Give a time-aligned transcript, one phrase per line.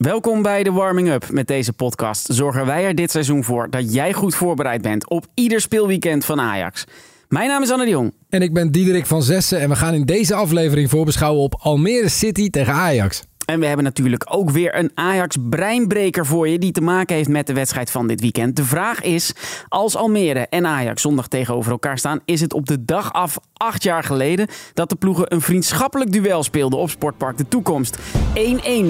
[0.00, 1.30] Welkom bij de Warming Up.
[1.30, 5.26] Met deze podcast zorgen wij er dit seizoen voor dat jij goed voorbereid bent op
[5.34, 6.84] ieder speelweekend van Ajax.
[7.28, 8.14] Mijn naam is Anne de Jong.
[8.28, 12.08] En ik ben Diederik van Zessen en we gaan in deze aflevering voorbeschouwen op Almere
[12.08, 13.22] City tegen Ajax.
[13.50, 17.46] En we hebben natuurlijk ook weer een Ajax-breinbreker voor je die te maken heeft met
[17.46, 18.56] de wedstrijd van dit weekend.
[18.56, 19.32] De vraag is,
[19.68, 23.82] als Almere en Ajax zondag tegenover elkaar staan, is het op de dag af acht
[23.82, 27.98] jaar geleden dat de ploegen een vriendschappelijk duel speelden op Sportpark De Toekomst.
[27.98, 28.00] 1-1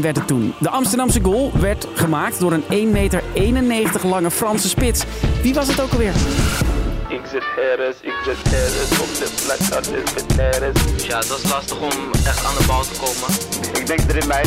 [0.00, 0.52] werd het toen.
[0.58, 5.04] De Amsterdamse goal werd gemaakt door een 1,91 meter lange Franse spits.
[5.42, 6.12] Wie was het ook alweer?
[7.10, 11.06] Ik zit Harris, ik zit Harris op de plek, dat is met Harris.
[11.06, 13.30] Ja, het was lastig om echt aan de bal te komen.
[13.80, 14.44] Ik denk mij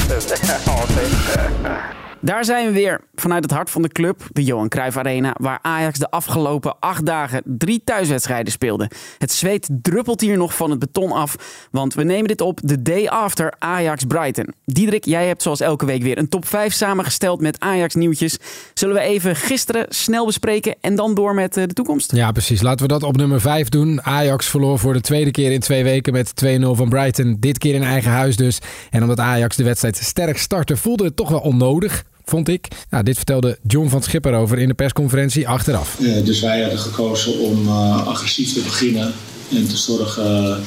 [0.80, 2.02] altijd.
[2.23, 5.59] Daar zijn we weer vanuit het hart van de club, de Johan Cruijff Arena, waar
[5.62, 8.90] Ajax de afgelopen acht dagen drie thuiswedstrijden speelde.
[9.18, 11.36] Het zweet druppelt hier nog van het beton af,
[11.72, 14.54] want we nemen dit op de day after Ajax Brighton.
[14.66, 18.38] Diederik, jij hebt zoals elke week weer een top 5 samengesteld met Ajax nieuwtjes.
[18.74, 22.12] Zullen we even gisteren snel bespreken en dan door met eh, de toekomst?
[22.12, 22.62] Ja, precies.
[22.62, 24.02] Laten we dat op nummer 5 doen.
[24.02, 27.37] Ajax verloor voor de tweede keer in twee weken met 2-0 van Brighton.
[27.40, 28.60] Dit keer in eigen huis dus.
[28.90, 32.04] En omdat Ajax de wedstrijd sterk startte, voelde het toch wel onnodig.
[32.26, 32.68] Vond ik.
[32.90, 35.98] Nou, dit vertelde John van Schipper over in de persconferentie achteraf.
[36.24, 39.13] Dus wij hadden gekozen om uh, agressief te beginnen
[39.52, 40.63] en te zorgen,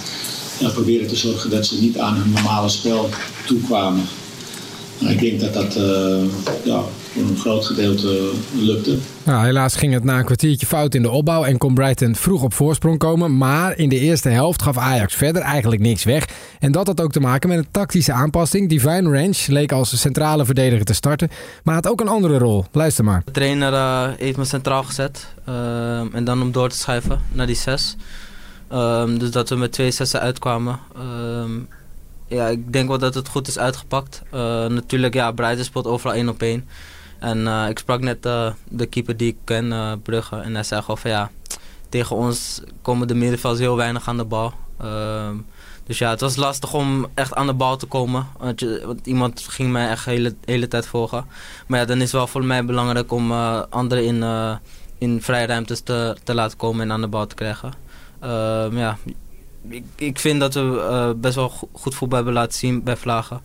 [0.62, 3.08] uh, proberen te zorgen dat ze niet aan hun normale spel
[3.46, 4.04] toekwamen.
[4.98, 5.78] Ik denk dat dat
[6.64, 6.84] ja,
[7.16, 8.98] voor een groot gedeelte lukte.
[9.22, 12.42] Nou, helaas ging het na een kwartiertje fout in de opbouw en kon Brighton vroeg
[12.42, 13.36] op voorsprong komen.
[13.36, 16.28] Maar in de eerste helft gaf Ajax verder eigenlijk niks weg.
[16.58, 18.68] En dat had ook te maken met een tactische aanpassing.
[18.68, 21.28] Divine Range leek als centrale verdediger te starten,
[21.62, 22.64] maar had ook een andere rol.
[22.72, 23.22] Luister maar.
[23.24, 27.46] De trainer uh, heeft me centraal gezet uh, en dan om door te schuiven naar
[27.46, 27.96] die zes.
[28.72, 30.78] Um, dus dat we met twee zessen uitkwamen.
[31.42, 31.68] Um,
[32.26, 34.22] ja, ik denk wel dat het goed is uitgepakt.
[34.34, 36.68] Uh, natuurlijk, ja, Brighton speelt overal één op één.
[37.18, 40.36] En uh, ik sprak net uh, de keeper die ik ken, uh, Brugge.
[40.36, 41.30] En hij zei gewoon van ja,
[41.88, 44.52] tegen ons komen de middenvelders heel weinig aan de bal.
[45.84, 48.26] dus ja, het was lastig om echt aan de bal te komen.
[48.38, 51.26] Want, je, iemand ging mij echt de hele, hele tijd volgen.
[51.66, 53.32] Maar ja, dan is het wel voor mij belangrijk om
[53.70, 54.24] anderen in,
[54.98, 57.72] in vrije ruimtes te, te laten komen en aan de bal te krijgen.
[58.72, 58.98] ja,
[59.68, 63.40] ik, ik vind dat we best wel goed voetbal hebben laten zien bij Vlagen.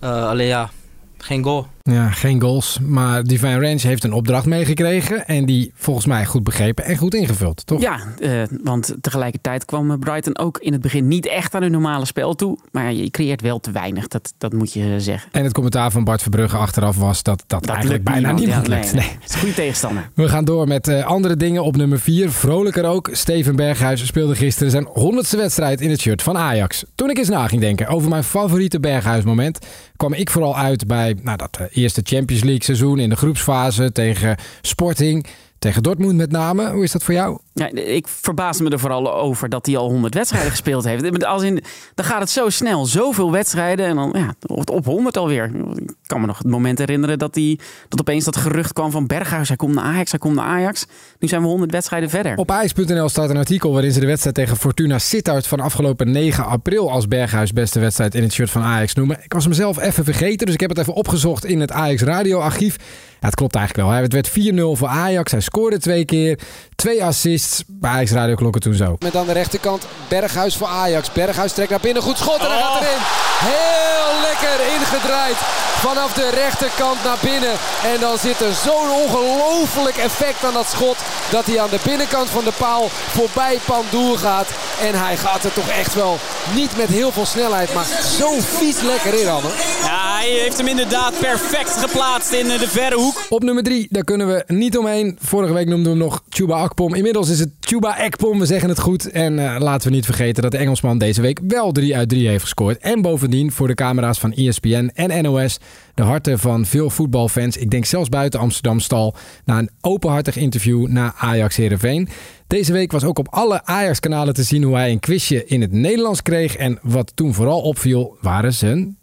[0.00, 0.70] alleen ja,
[1.18, 1.66] geen goal.
[1.86, 2.78] Ja, geen goals.
[2.82, 5.26] Maar Divine Range heeft een opdracht meegekregen.
[5.26, 7.80] En die volgens mij goed begrepen en goed ingevuld, toch?
[7.80, 12.04] Ja, uh, want tegelijkertijd kwam Brighton ook in het begin niet echt aan hun normale
[12.04, 12.58] spel toe.
[12.72, 15.28] Maar je creëert wel te weinig, dat, dat moet je zeggen.
[15.32, 18.92] En het commentaar van Bart Verbrugge achteraf was dat dat, dat eigenlijk bijna niemand lukt.
[18.92, 19.10] Nee, nee.
[19.20, 20.10] Het is een goede tegenstander.
[20.14, 22.30] We gaan door met uh, andere dingen op nummer 4.
[22.30, 23.08] Vrolijker ook.
[23.12, 26.84] Steven Berghuis speelde gisteren zijn honderdste wedstrijd in het shirt van Ajax.
[26.94, 29.58] Toen ik eens na ging denken over mijn favoriete Berghuis moment,
[29.96, 34.36] kwam ik vooral uit bij nou, dat eerste Champions League seizoen in de groepsfase tegen
[34.60, 35.26] Sporting.
[35.58, 36.70] Tegen Dortmund met name.
[36.70, 37.38] Hoe is dat voor jou?
[37.58, 41.24] Ja, ik verbaas me er vooral over dat hij al 100 wedstrijden gespeeld heeft.
[41.24, 41.62] Als in,
[41.94, 42.86] dan gaat het zo snel.
[42.86, 44.34] Zoveel wedstrijden en dan ja,
[44.66, 45.50] op 100 alweer.
[45.76, 47.58] Ik kan me nog het moment herinneren dat, hij,
[47.88, 49.48] dat opeens dat gerucht kwam van Berghuis.
[49.48, 50.86] Hij komt naar Ajax, hij komt naar Ajax.
[51.18, 52.36] Nu zijn we 100 wedstrijden verder.
[52.36, 56.44] Op Ajax.nl staat een artikel waarin ze de wedstrijd tegen Fortuna Sittard van afgelopen 9
[56.44, 59.18] april als Berghuis beste wedstrijd in het shirt van Ajax noemen.
[59.22, 62.02] Ik was hem zelf even vergeten, dus ik heb het even opgezocht in het Ajax
[62.02, 62.76] radioarchief.
[63.20, 63.98] Ja, het klopt eigenlijk wel.
[63.98, 65.32] Het werd 4-0 voor Ajax.
[65.32, 66.38] Hij scoorde twee keer.
[66.74, 67.45] Twee assists.
[67.66, 68.96] Bij Ajax Radio klokken toen zo.
[68.98, 71.12] Met aan de rechterkant Berghuis voor Ajax.
[71.12, 72.02] Berghuis trekt naar binnen.
[72.02, 72.98] Goed schot en hij gaat erin.
[73.40, 75.36] Heel lekker ingedraaid.
[75.76, 77.52] Vanaf de rechterkant naar binnen.
[77.84, 80.96] En dan zit er zo'n ongelooflijk effect aan dat schot.
[81.30, 84.46] Dat hij aan de binnenkant van de paal voorbij Pandoer gaat.
[84.80, 86.18] En hij gaat er toch echt wel
[86.54, 87.74] niet met heel veel snelheid.
[87.74, 87.86] Maar
[88.18, 89.48] zo vies lekker in, Anne.
[89.82, 93.22] Ja, hij heeft hem inderdaad perfect geplaatst in de verre hoek.
[93.28, 95.18] Op nummer 3, daar kunnen we niet omheen.
[95.22, 96.94] Vorige week noemden we hem nog Chuba Akpom.
[96.94, 99.10] Inmiddels is het Chuba Ekpom, we zeggen het goed.
[99.10, 102.28] En uh, laten we niet vergeten dat de Engelsman deze week wel 3 uit 3
[102.28, 102.78] heeft gescoord.
[102.78, 105.58] En bovendien voor de camera's van ESPN en NOS
[105.94, 107.56] de harten van veel voetbalfans.
[107.56, 109.14] Ik denk zelfs buiten Amsterdam stal.
[109.44, 112.08] Na een openhartig interview na Ajax Heerenveen.
[112.46, 115.72] Deze week was ook op alle Ajax-kanalen te zien hoe hij een quizje in het
[115.72, 116.56] Nederlands kreeg.
[116.56, 118.98] En wat toen vooral opviel, waren zijn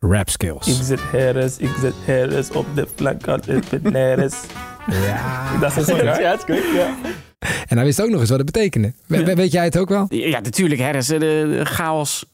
[0.00, 0.66] rap skills.
[0.66, 4.34] Ik zit Harris, ik zit Harris op de flankkant, ik ben Harris.
[5.06, 6.96] Ja, Dat is goed, ja, het is goed, ja.
[7.38, 8.92] En hij wist ook nog eens wat het betekende.
[9.06, 10.06] We- Weet jij het ook wel?
[10.08, 10.92] Ja, natuurlijk.
[10.92, 12.24] Dus, eh, de chaos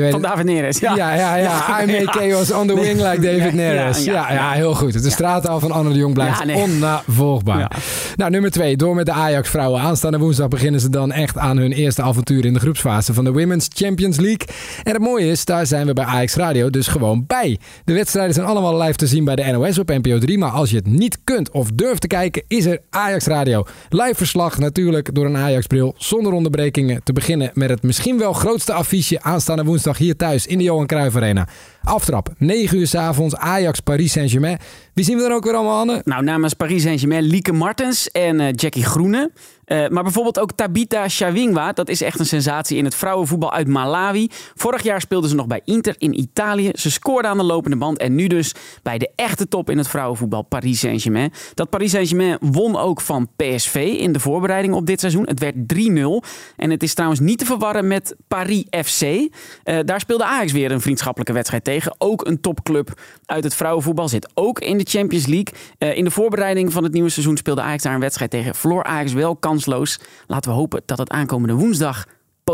[0.00, 0.22] weet van.
[0.22, 0.78] David Neres.
[0.78, 1.66] Ja, Ja, ja, ja.
[1.82, 4.04] I make chaos on the wing like David Neres.
[4.04, 5.02] ja, Ja, heel goed.
[5.02, 6.56] De straattaal van Anne de Jong blijft nee.
[6.56, 7.76] onnavolgbaar.
[8.16, 8.76] Nou, nummer twee.
[8.76, 9.80] Door met de Ajax-vrouwen.
[9.80, 13.32] Aanstaande woensdag beginnen ze dan echt aan hun eerste avontuur in de groepsfase van de
[13.32, 14.46] Women's Champions League.
[14.82, 17.58] En het mooie is, daar zijn we bij Ajax Radio dus gewoon bij.
[17.84, 20.38] De wedstrijden zijn allemaal live te zien bij de NOS op NPO 3.
[20.38, 23.64] Maar als je het niet kunt of durft te kijken, is er Ajax Radio.
[23.88, 27.02] Live verslag natuurlijk door een Ajax-bril, zonder onderbrekingen.
[27.02, 30.86] Te beginnen met het misschien wel grootste affiche aanstaande woensdag hier thuis in de Johan
[30.86, 31.48] Cruijff Arena.
[31.88, 34.58] Aftrap, 9 uur s avonds, Ajax Paris Saint-Germain.
[34.94, 36.00] Wie zien we dan ook weer allemaal, Anne?
[36.04, 39.30] Nou, namens Paris Saint-Germain Lieke Martens en eh, Jackie Groene.
[39.64, 41.72] Eh, maar bijvoorbeeld ook Tabita Shawingwa.
[41.72, 44.28] Dat is echt een sensatie in het vrouwenvoetbal uit Malawi.
[44.54, 46.70] Vorig jaar speelde ze nog bij Inter in Italië.
[46.72, 47.98] Ze scoorde aan de lopende band.
[47.98, 51.32] En nu dus bij de echte top in het vrouwenvoetbal Paris Saint-Germain.
[51.54, 55.26] Dat Paris Saint-Germain won ook van PSV in de voorbereiding op dit seizoen.
[55.26, 56.28] Het werd 3-0.
[56.56, 59.02] En het is trouwens niet te verwarren met Paris FC.
[59.02, 61.77] Eh, daar speelde Ajax weer een vriendschappelijke wedstrijd tegen.
[61.98, 64.08] Ook een topclub uit het vrouwenvoetbal.
[64.08, 65.54] Zit ook in de Champions League.
[65.78, 68.54] Eh, in de voorbereiding van het nieuwe seizoen speelde Ajax daar een wedstrijd tegen.
[68.54, 70.00] Verloor Ajax wel kansloos.
[70.26, 72.04] Laten we hopen dat het aankomende woensdag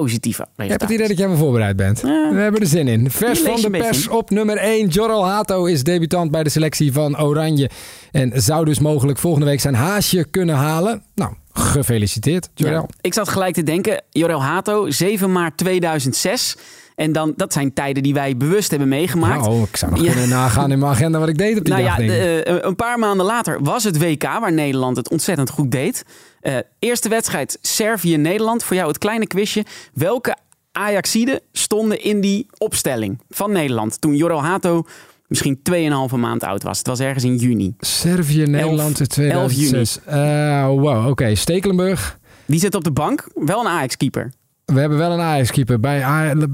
[0.01, 2.01] positieve Ik heb het idee dat jij me voorbereid bent.
[2.01, 2.33] Ja.
[2.33, 3.11] We hebben er zin in.
[3.11, 4.89] Vers van de pers op nummer 1.
[4.89, 7.71] Jorrel Hato is debutant bij de selectie van Oranje.
[8.11, 11.03] En zou dus mogelijk volgende week zijn haasje kunnen halen.
[11.15, 12.81] Nou, gefeliciteerd, Jorrel.
[12.81, 12.95] Ja.
[13.01, 16.57] Ik zat gelijk te denken, Jorel Hato, 7 maart 2006.
[16.95, 19.41] En dan, dat zijn tijden die wij bewust hebben meegemaakt.
[19.45, 20.11] Nou, ik zou nog Ja.
[20.13, 21.99] kunnen nagaan in mijn agenda wat ik deed op die Nou dag.
[22.01, 25.71] ja, de, eh, een paar maanden later was het WK, waar Nederland het ontzettend goed
[25.71, 26.05] deed.
[26.41, 28.65] Eh, eerste wedstrijd Servië-Nederland.
[28.65, 29.65] Voor jou het kleine quizje.
[29.95, 30.37] Welke
[30.73, 34.85] Ajaxiden stonden in die opstelling van Nederland toen Jorel Hato
[35.29, 36.79] misschien 2,5 maand oud was?
[36.79, 37.75] Het was ergens in juni.
[37.79, 39.99] Servië, Nederland in 2006.
[40.05, 41.35] Eh, wow, oké.
[41.35, 42.19] Stekelenburg.
[42.47, 43.27] Die zit op de bank.
[43.35, 44.33] Wel een Ajax-keeper.
[44.65, 46.47] We hebben wel een Ajax-keeper bij Ajax.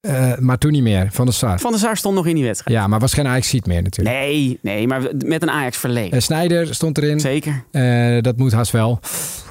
[0.00, 1.58] Eh, maar toen niet meer, van de Sar.
[1.58, 2.76] Van der Sar stond nog in die wedstrijd.
[2.76, 4.16] Ja, maar was geen Ajax-seat meer natuurlijk.
[4.16, 6.12] Nee, nee, maar met een Ajax-verleden.
[6.12, 7.20] Eh, Snijder stond erin.
[7.20, 7.64] Zeker.
[7.70, 9.00] Eh, dat moet haast wel.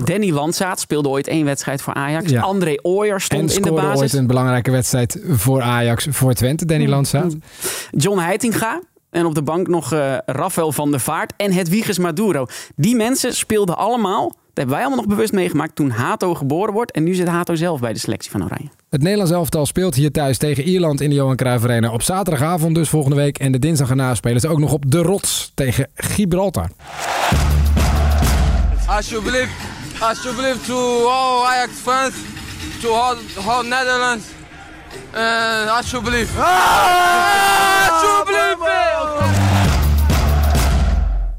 [0.03, 2.29] Danny Landzaat speelde ooit één wedstrijd voor Ajax.
[2.29, 2.41] Ja.
[2.41, 3.99] André Ooyer En stond in de scoorde basis.
[4.01, 7.35] ooit een belangrijke wedstrijd voor Ajax, voor Twente, Danny Landzaat.
[7.91, 8.81] John Heitinga.
[9.09, 9.89] En op de bank nog
[10.25, 12.45] Rafael van der Vaart en Hedwiges Maduro.
[12.75, 16.91] Die mensen speelden allemaal, hebben wij allemaal nog bewust meegemaakt, toen Hato geboren wordt.
[16.91, 18.69] En nu zit Hato zelf bij de selectie van Oranje.
[18.89, 22.75] Het Nederlands elftal speelt hier thuis tegen Ierland in de Johan Cruijff Arena op zaterdagavond
[22.75, 23.37] dus volgende week.
[23.37, 26.69] En de dinsdag erna spelen ze ook nog op de Rots tegen Gibraltar.
[28.87, 29.51] Alsjeblieft,
[29.99, 32.13] alsjeblieft to all Ajax fans,
[32.81, 33.15] to all,
[33.45, 34.25] all Netherlands.
[35.15, 36.31] Uh, alsjeblieft.
[37.89, 38.62] Alsjeblieft!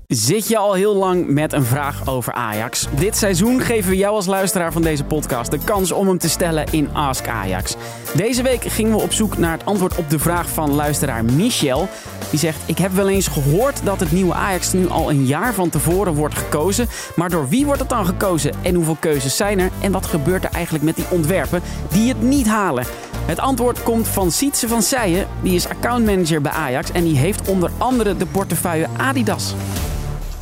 [0.07, 2.87] Zit je al heel lang met een vraag over Ajax?
[2.97, 6.29] Dit seizoen geven we jou als luisteraar van deze podcast de kans om hem te
[6.29, 7.77] stellen in Ask Ajax.
[8.15, 11.89] Deze week gingen we op zoek naar het antwoord op de vraag van luisteraar Michel.
[12.31, 15.55] Die zegt: Ik heb wel eens gehoord dat het nieuwe Ajax nu al een jaar
[15.55, 16.89] van tevoren wordt gekozen.
[17.17, 19.71] Maar door wie wordt het dan gekozen en hoeveel keuzes zijn er?
[19.81, 22.87] En wat gebeurt er eigenlijk met die ontwerpen die het niet halen?
[23.27, 25.27] Het antwoord komt van Sietse van Seijen.
[25.43, 29.55] Die is accountmanager bij Ajax en die heeft onder andere de portefeuille Adidas.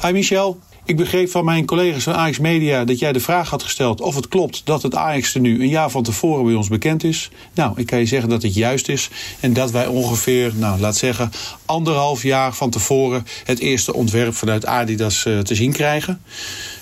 [0.03, 0.59] Hi Michel.
[0.85, 4.15] Ik begreep van mijn collega's van Ajax Media dat jij de vraag had gesteld of
[4.15, 7.31] het klopt dat het Ajax er nu een jaar van tevoren bij ons bekend is.
[7.55, 9.11] Nou, ik kan je zeggen dat het juist is
[9.41, 11.33] en dat wij ongeveer, nou laat zeggen,
[11.67, 16.23] anderhalf jaar van tevoren het eerste ontwerp vanuit Adidas eh, te zien krijgen.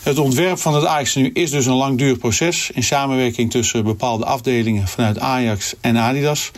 [0.02, 4.24] Het ontwerp van het Ajax nu is dus een langdurig proces in samenwerking tussen bepaalde
[4.24, 6.50] afdelingen vanuit Ajax en Adidas.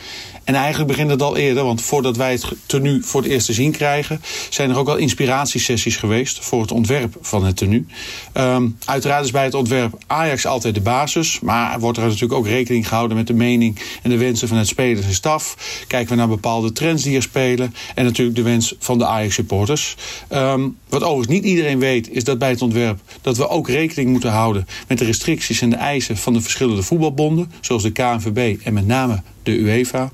[0.45, 3.53] En eigenlijk begint het al eerder, want voordat wij het tenue voor het eerst te
[3.53, 7.85] zien krijgen, zijn er ook al inspiratiesessies geweest voor het ontwerp van het tenue.
[8.33, 12.47] Ehm, uiteraard is bij het ontwerp Ajax altijd de basis, maar wordt er natuurlijk ook
[12.47, 15.57] rekening gehouden met de mening en de wensen van het spelers en staf.
[15.87, 19.35] Kijken we naar bepaalde trends die er spelen en natuurlijk de wens van de Ajax
[19.35, 19.97] supporters.
[20.29, 23.01] Ehm, wat overigens niet iedereen weet, is dat bij het ontwerp
[23.39, 27.53] we ook rekening moeten houden met de restricties en de eisen van de verschillende voetbalbonden,
[27.61, 30.13] zoals de KNVB en met name de UEFA.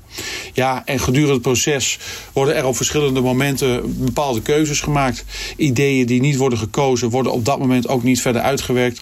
[0.53, 1.99] Ja, en gedurende het proces
[2.33, 5.25] worden er op verschillende momenten bepaalde keuzes gemaakt.
[5.57, 8.99] Ideeën die niet worden gekozen, worden op dat moment ook niet verder uitgewerkt.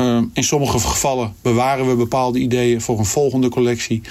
[0.00, 4.02] Uh, in sommige gevallen bewaren we bepaalde ideeën voor een volgende collectie.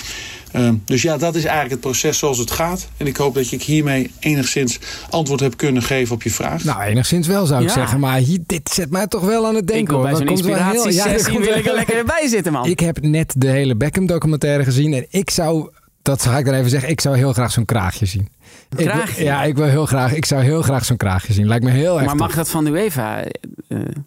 [0.57, 2.87] Uh, dus ja, dat is eigenlijk het proces zoals het gaat.
[2.97, 6.63] En ik hoop dat ik hiermee enigszins antwoord heb kunnen geven op je vraag.
[6.63, 7.73] Nou, enigszins wel zou ik Ja.
[7.73, 7.99] zeggen.
[7.99, 9.83] Maar hier, dit zet mij toch wel aan het denken.
[9.83, 11.73] Ik wil bij zo'n Dat komt wel heel- ja, dat inspiratiesessie komt wil ik er
[11.73, 12.65] lekker bij zitten, man.
[12.65, 14.93] Ik heb net de hele Beckham documentaire gezien.
[14.93, 15.69] En ik zou,
[16.01, 18.27] dat ga ik dan even zeggen, ik zou heel graag zo'n kraagje zien.
[18.69, 19.23] Ik wil- kraagje?
[19.23, 21.47] ja, ik wil heel graag, ik zou heel graag zo'n kraagje zien.
[21.47, 22.35] Lijkt me heel erg maar mag tof.
[22.37, 23.23] dat van de UEFA?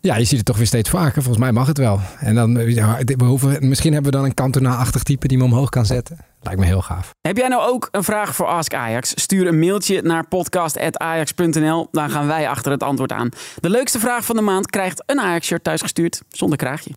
[0.00, 1.12] Ja, je ziet het toch weer steeds vaker.
[1.23, 2.00] Volgens mij mag het wel.
[2.19, 5.69] En dan, ja, we hoeven, misschien hebben we dan een Cantona-achtig type die me omhoog
[5.69, 6.19] kan zetten.
[6.42, 7.14] Lijkt me heel gaaf.
[7.20, 9.12] Heb jij nou ook een vraag voor Ask Ajax?
[9.14, 11.88] Stuur een mailtje naar podcast.ajax.nl.
[11.90, 13.28] Dan gaan wij achter het antwoord aan.
[13.61, 16.90] De leukste vraag van de maand krijgt een Ajax-shirt thuisgestuurd zonder kraagje.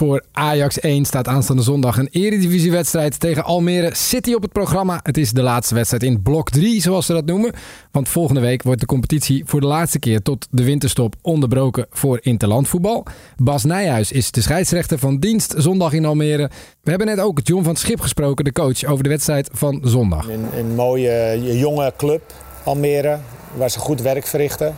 [0.00, 5.00] Voor Ajax 1 staat aanstaande zondag een eredivisiewedstrijd tegen Almere City op het programma.
[5.02, 7.52] Het is de laatste wedstrijd in blok 3, zoals ze dat noemen.
[7.90, 12.18] Want volgende week wordt de competitie voor de laatste keer tot de winterstop onderbroken voor
[12.22, 13.06] interlandvoetbal.
[13.36, 16.50] Bas Nijhuis is de scheidsrechter van dienst zondag in Almere.
[16.82, 20.28] We hebben net ook John van Schip gesproken, de coach, over de wedstrijd van zondag.
[20.28, 22.22] Een, een mooie jonge club,
[22.64, 23.18] Almere,
[23.56, 24.76] waar ze goed werk verrichten.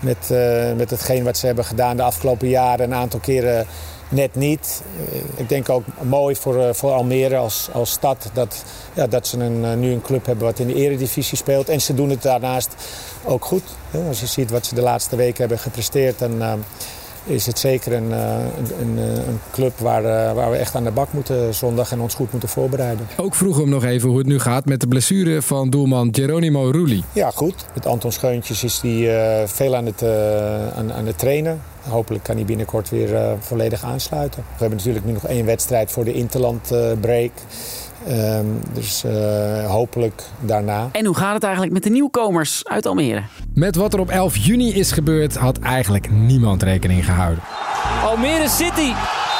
[0.00, 3.66] Met, uh, met hetgeen wat ze hebben gedaan de afgelopen jaren, een aantal keren
[4.14, 4.82] net niet.
[5.12, 9.26] Uh, ik denk ook mooi voor, uh, voor Almere als, als stad dat, ja, dat
[9.26, 11.68] ze een, nu een club hebben wat in de eredivisie speelt.
[11.68, 12.74] En ze doen het daarnaast
[13.24, 13.62] ook goed.
[14.08, 16.42] Als je ziet wat ze de laatste weken hebben gepresteerd, dan
[17.24, 18.10] is het zeker een,
[18.80, 20.02] een, een club waar,
[20.34, 23.06] waar, we echt aan de bak moeten zondag en ons goed moeten voorbereiden.
[23.16, 26.08] Ook vroegen we hem nog even hoe het nu gaat met de blessure van doelman
[26.12, 27.04] Geronimo Rulli.
[27.12, 27.64] Ja, goed.
[27.74, 31.60] Met Anton Scheuntjes is hij uh, veel aan het, uh, aan, aan het trainen.
[31.88, 34.44] Hopelijk kan hij binnenkort weer uh, volledig aansluiten.
[34.52, 36.68] We hebben natuurlijk nu nog één wedstrijd voor de Interland
[37.00, 37.30] break.
[38.08, 40.88] Um, dus uh, hopelijk daarna.
[40.92, 43.22] En hoe gaat het eigenlijk met de nieuwkomers uit Almere?
[43.54, 47.42] Met wat er op 11 juni is gebeurd, had eigenlijk niemand rekening gehouden.
[48.04, 48.92] Almere City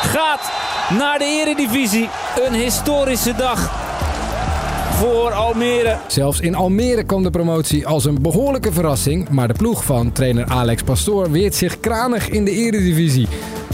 [0.02, 0.52] gaat
[0.98, 2.08] naar de Eredivisie.
[2.46, 3.83] Een historische dag
[4.94, 5.96] voor Almere.
[6.06, 9.28] Zelfs in Almere kwam de promotie als een behoorlijke verrassing.
[9.28, 13.28] Maar de ploeg van trainer Alex Pastoor weert zich kranig in de Eredivisie.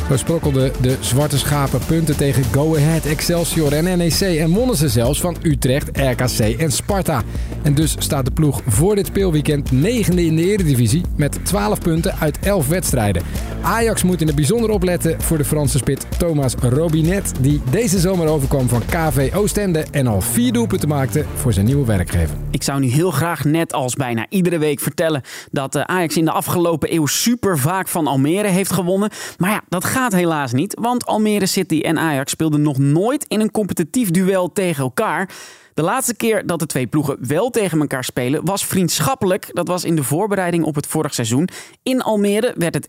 [0.08, 4.88] Zo sprokkelden de Zwarte Schapen punten tegen Go Ahead, Excelsior en NEC en wonnen ze
[4.88, 7.22] zelfs van Utrecht, RKC en Sparta.
[7.62, 12.14] En dus staat de ploeg voor dit speelweekend negende in de Eredivisie met 12 punten
[12.18, 13.22] uit 11 wedstrijden.
[13.62, 18.28] Ajax moet in het bijzonder opletten voor de Franse spit Thomas Robinet, die deze zomer
[18.28, 22.36] overkwam van KV Oostende en al vier doelpunten maakte voor zijn nieuwe werkgever.
[22.50, 26.30] Ik zou nu heel graag net als bijna iedere week vertellen dat Ajax in de
[26.30, 29.10] afgelopen eeuw super vaak van Almere heeft gewonnen.
[29.38, 33.40] Maar ja, dat gaat helaas niet, want Almere City en Ajax speelden nog nooit in
[33.40, 35.30] een competitief duel tegen elkaar.
[35.74, 39.50] De laatste keer dat de twee ploegen wel tegen elkaar spelen was vriendschappelijk.
[39.52, 41.48] Dat was in de voorbereiding op het vorig seizoen.
[41.82, 42.88] In Almere werd het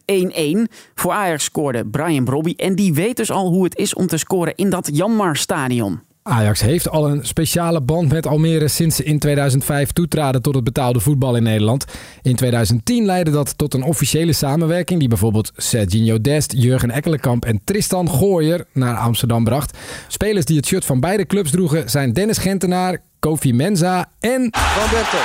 [0.69, 0.73] 1-1.
[0.95, 4.17] Voor Ajax scoorde Brian Brobby en die weet dus al hoe het is om te
[4.17, 6.10] scoren in dat Janmar stadion.
[6.23, 10.63] Ajax heeft al een speciale band met Almere sinds ze in 2005 toetraden tot het
[10.63, 11.85] betaalde voetbal in Nederland.
[12.21, 17.61] In 2010 leidde dat tot een officiële samenwerking die bijvoorbeeld Serginho Dest, Jurgen Ekkelenkamp en
[17.63, 19.77] Tristan Gooier naar Amsterdam bracht.
[20.07, 24.49] Spelers die het shirt van beide clubs droegen zijn Dennis Gentenaar, Kofi Menza en...
[24.77, 25.17] Wamberto!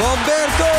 [0.00, 0.72] Wamberto!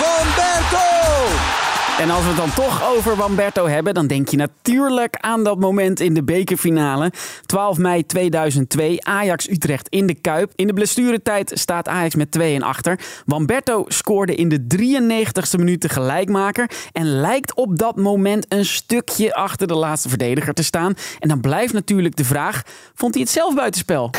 [0.00, 1.69] Wamberto!
[1.98, 5.58] En als we het dan toch over Wamberto hebben, dan denk je natuurlijk aan dat
[5.58, 7.12] moment in de bekerfinale.
[7.46, 10.52] 12 mei 2002, Ajax-Utrecht in de Kuip.
[10.54, 13.00] In de blessuretijd staat Ajax met 2 en achter.
[13.26, 16.70] Wamberto scoorde in de 93ste minuut de gelijkmaker.
[16.92, 20.94] En lijkt op dat moment een stukje achter de laatste verdediger te staan.
[21.18, 22.62] En dan blijft natuurlijk de vraag,
[22.94, 24.10] vond hij het zelf buitenspel?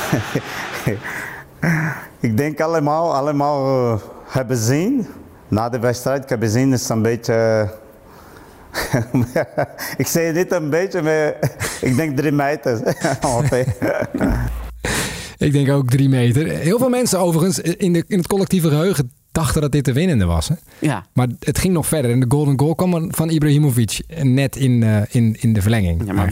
[2.20, 5.08] Ik denk allemaal, allemaal uh, hebben zien
[5.52, 7.70] na de wedstrijd, ik heb gezien, is een beetje.
[9.98, 11.36] ik zei niet een beetje, maar
[11.82, 12.78] ik denk drie meter.
[15.38, 16.48] ik denk ook drie meter.
[16.48, 20.26] Heel veel mensen overigens in, de, in het collectieve geheugen dachten dat dit de winnende
[20.26, 20.48] was.
[20.48, 20.56] Hè?
[20.80, 21.06] Ja.
[21.14, 22.12] Maar het ging nog verder.
[22.12, 26.02] En de golden goal kwam van Ibrahimovic net in, uh, in, in de verlenging.
[26.06, 26.32] Ja, maar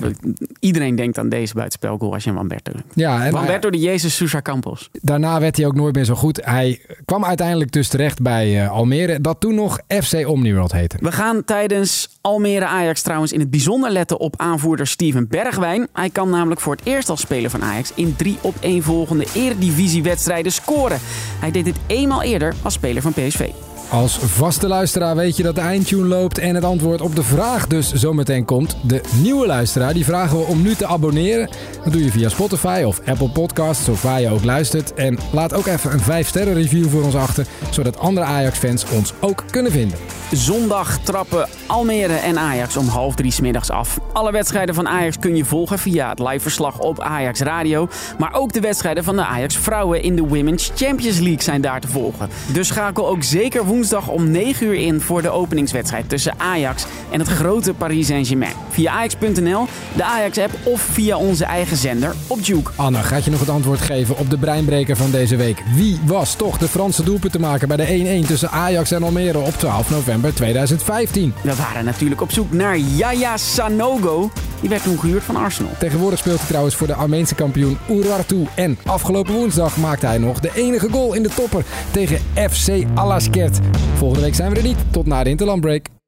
[0.60, 4.90] iedereen denkt aan deze buitenspelgoal als je Wamberto Ja, en Wamberto de Jezus Sousa Campos.
[5.02, 6.46] Daarna werd hij ook nooit meer zo goed.
[6.46, 10.98] Hij kwam uiteindelijk dus terecht bij uh, Almere, dat toen nog FC Omniworld heette.
[11.00, 15.88] We gaan tijdens Almere Ajax trouwens in het bijzonder letten op aanvoerder Steven Bergwijn.
[15.94, 19.26] Hij kan namelijk voor het eerst als speler van Ajax in drie op één volgende
[19.34, 21.00] eredivisiewedstrijden scoren.
[21.40, 23.50] Hij deed dit eenmaal eerder als speler van PSV.
[23.90, 27.68] Als vaste luisteraar weet je dat de eindtune loopt en het antwoord op de vraag
[27.68, 28.78] dus zometeen komt.
[28.84, 31.50] De nieuwe luisteraar, die vragen we om nu te abonneren.
[31.84, 34.94] Dat doe je via Spotify of Apple Podcasts of waar je ook luistert.
[34.94, 39.14] En laat ook even een 5 sterren review voor ons achter, zodat andere Ajax-fans ons
[39.20, 39.98] ook kunnen vinden.
[40.32, 44.00] Zondag trappen Almere en Ajax om half drie smiddags af.
[44.14, 47.88] Alle wedstrijden van Ajax kun je volgen via het liveverslag op Ajax Radio.
[48.18, 51.82] Maar ook de wedstrijden van de Ajax vrouwen in de Women's Champions League zijn daar
[51.82, 52.30] te volgen.
[52.54, 57.20] Dus schakel ook zeker woensdag om 9 uur in voor de openingswedstrijd tussen Ajax en
[57.20, 58.54] het grote Paris Saint-Germain.
[58.70, 62.72] Via Ajax.nl, de Ajax-app of via onze eigen zender op Juke.
[62.76, 65.64] Anna, gaat je nog het antwoord geven op de breinbreker van deze week?
[65.76, 69.38] Wie was toch de Franse doelpunt te maken bij de 1-1 tussen Ajax en Almere
[69.38, 70.18] op 12 november?
[70.20, 71.34] November 2015.
[71.44, 74.32] We waren natuurlijk op zoek naar Yaya Sanogo.
[74.60, 75.72] Die werd toen gehuurd van Arsenal.
[75.80, 78.48] Tegenwoordig speelt hij trouwens voor de Armeense kampioen Urartu.
[78.56, 83.60] En afgelopen woensdag maakte hij nog de enige goal in de topper tegen FC Alaskert.
[83.96, 84.78] Volgende week zijn we er niet.
[84.92, 85.99] Tot na de Interlandbreak.